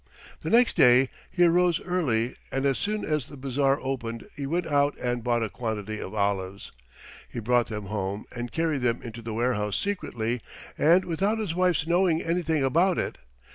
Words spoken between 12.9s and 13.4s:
it.